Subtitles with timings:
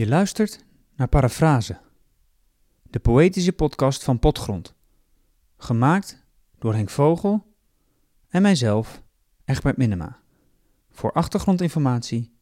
[0.00, 0.64] Je luistert
[0.96, 1.80] naar Parafrase,
[2.82, 4.74] de poëtische podcast van Potgrond.
[5.56, 6.24] Gemaakt
[6.58, 7.54] door Henk Vogel
[8.28, 9.02] en mijzelf,
[9.44, 10.20] Egbert Minema.
[10.90, 12.32] Voor achtergrondinformatie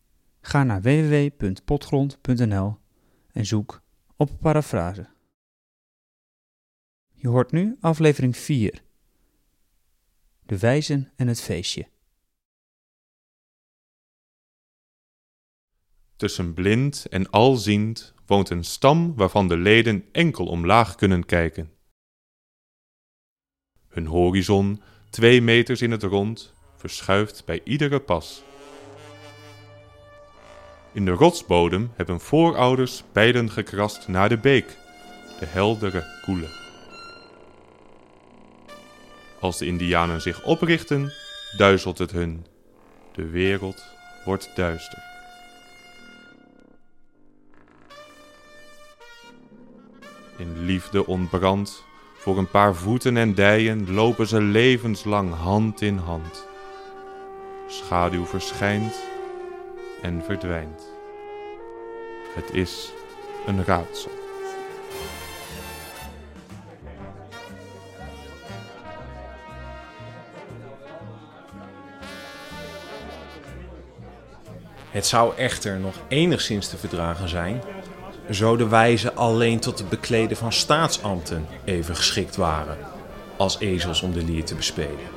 [0.41, 2.79] ga naar www.potgrond.nl
[3.33, 3.83] en zoek
[4.17, 5.09] op Parafrase.
[7.13, 8.83] Je hoort nu aflevering 4.
[10.47, 11.89] De wijzen en het feestje.
[16.19, 21.71] Tussen blind en alziend woont een stam waarvan de leden enkel omlaag kunnen kijken.
[23.89, 28.43] Hun horizon, twee meters in het rond, verschuift bij iedere pas.
[30.93, 34.77] In de rotsbodem hebben voorouders pijlen gekrast naar de beek,
[35.41, 36.49] de heldere koele.
[39.41, 41.13] Als de indianen zich oprichten,
[41.57, 42.47] duizelt het hun.
[43.13, 43.85] De wereld
[44.25, 45.18] wordt duister.
[50.39, 51.85] In liefde ontbrand,
[52.17, 56.47] voor een paar voeten en dijen lopen ze levenslang hand in hand.
[57.69, 58.95] Schaduw verschijnt
[60.03, 60.83] en verdwijnt.
[62.35, 62.93] Het is
[63.47, 64.11] een raadsel.
[74.91, 77.63] Het zou echter nog enigszins te verdragen zijn,
[78.31, 82.79] zo de wijzen alleen tot het bekleden van staatsambten even geschikt waren
[83.37, 85.17] als ezels om de lier te bespelen.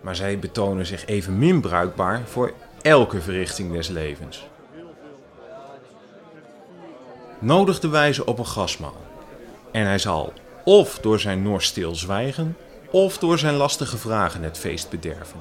[0.00, 4.46] Maar zij betonen zich evenmin bruikbaar voor elke verrichting des levens.
[7.38, 8.96] Nodig de wijze op een gasmaal
[9.72, 10.32] en hij zal
[10.64, 12.56] of door zijn nors stilzwijgen
[12.90, 15.40] of door zijn lastige vragen het feest bederven.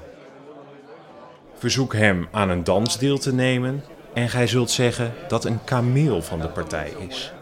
[1.57, 3.83] Verzoek hem aan een dans deel te nemen
[4.16, 7.33] en gij zult zeggen dat een kameel van de partij is.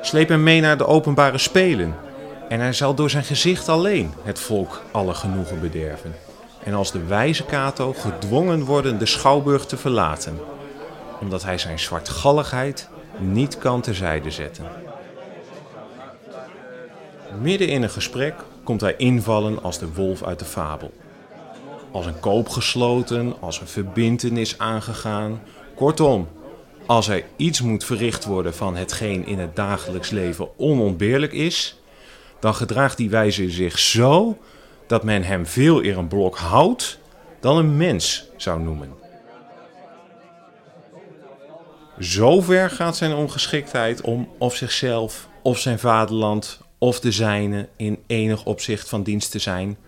[0.00, 1.94] Sleep hem mee naar de openbare spelen
[2.48, 6.14] en hij zal door zijn gezicht alleen het volk alle genoegen bederven.
[6.64, 10.38] En als de wijze Kato gedwongen worden de schouwburg te verlaten,
[11.20, 14.64] omdat hij zijn zwartgalligheid niet kan terzijde zetten.
[17.40, 18.34] Midden in een gesprek
[18.64, 20.92] komt hij invallen als de wolf uit de fabel.
[21.90, 25.40] Als een koop gesloten, als een verbintenis aangegaan.
[25.76, 26.28] Kortom,
[26.86, 31.80] als er iets moet verricht worden van hetgeen in het dagelijks leven onontbeerlijk is,
[32.40, 34.38] dan gedraagt die wijze zich zo
[34.86, 36.98] dat men hem veel eer een blok hout
[37.40, 38.94] dan een mens zou noemen.
[41.98, 48.44] Zover gaat zijn ongeschiktheid om of zichzelf, of zijn vaderland, of de zijne in enig
[48.44, 49.78] opzicht van dienst te zijn,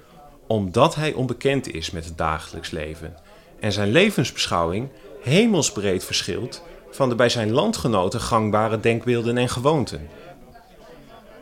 [0.47, 3.16] omdat hij onbekend is met het dagelijks leven
[3.60, 4.88] en zijn levensbeschouwing
[5.21, 10.09] hemelsbreed verschilt van de bij zijn landgenoten gangbare denkbeelden en gewoonten.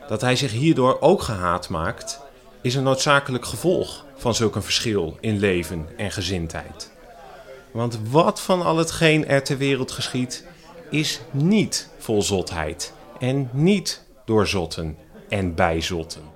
[0.08, 2.20] Dat hij zich hierdoor ook gehaat maakt,
[2.60, 6.92] is een noodzakelijk gevolg van zulk een verschil in leven en gezindheid.
[7.70, 10.46] Want wat van al hetgeen er ter wereld geschiet,
[10.90, 14.96] is niet vol zotheid en niet door zotten
[15.28, 16.35] en bij zotten.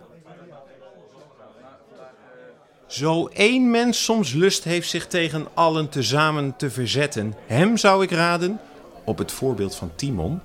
[2.91, 8.11] Zo één mens soms lust heeft zich tegen allen tezamen te verzetten, hem zou ik
[8.11, 8.61] raden,
[9.05, 10.41] op het voorbeeld van Timon,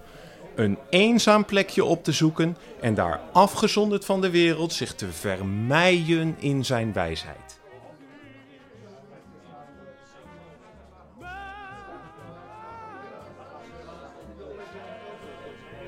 [0.56, 6.35] een eenzaam plekje op te zoeken en daar afgezonderd van de wereld zich te vermijden
[6.39, 7.59] in zijn wijsheid.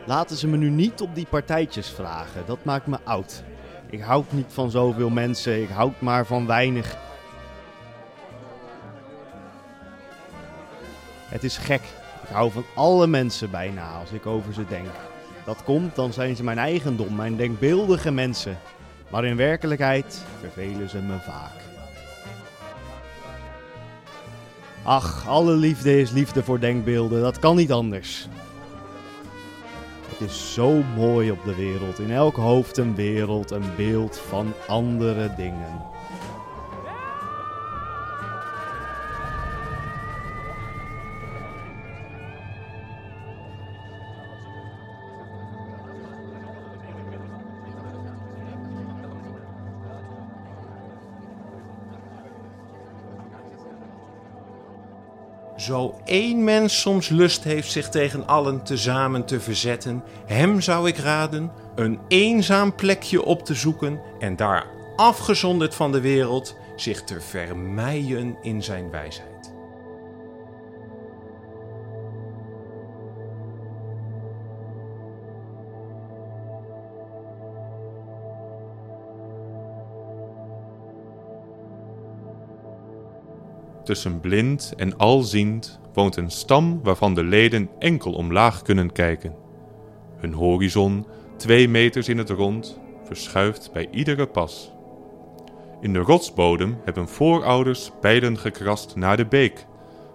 [0.06, 3.44] Laten ze me nu niet op die partijtjes vragen, dat maakt me oud.
[3.90, 6.98] Ik houd niet van zoveel mensen, ik houd maar van weinig.
[11.28, 11.82] Het is gek.
[12.24, 14.88] Ik hou van alle mensen bijna als ik over ze denk.
[15.46, 18.58] Dat komt, dan zijn ze mijn eigendom, mijn denkbeeldige mensen.
[19.10, 21.52] Maar in werkelijkheid vervelen ze me vaak.
[24.84, 28.28] Ach, alle liefde is liefde voor denkbeelden, dat kan niet anders.
[30.18, 32.00] Het is zo mooi op de wereld.
[32.00, 35.82] In elk hoofd een wereld, een beeld van andere dingen.
[55.58, 60.98] Zo één mens soms lust heeft zich tegen allen tezamen te verzetten, hem zou ik
[60.98, 64.66] raden een eenzaam plekje op te zoeken en daar
[64.96, 69.54] afgezonderd van de wereld zich te vermijden in zijn wijsheid.
[83.88, 89.36] Tussen blind en alziend woont een stam waarvan de leden enkel omlaag kunnen kijken.
[90.18, 91.06] Hun horizon,
[91.36, 94.72] twee meters in het rond, verschuift bij iedere pas.
[95.82, 99.66] In de rotsbodem hebben voorouders pijlen gekrast naar de beek,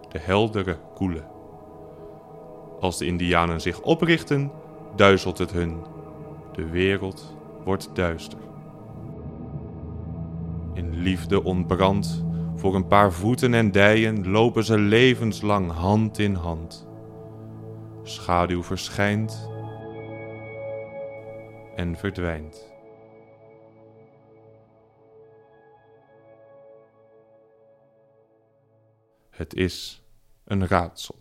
[0.09, 1.25] de heldere, koele.
[2.81, 4.51] Als de Indianen zich oprichten,
[4.97, 5.77] duizelt het hun.
[6.53, 8.39] De wereld wordt duister.
[10.75, 16.89] In liefde ontbrand, voor een paar voeten en dijen lopen ze levenslang hand in hand.
[18.03, 19.51] Schaduw verschijnt
[21.77, 22.71] en verdwijnt.
[29.31, 30.05] Het is
[30.45, 31.17] een raadsel.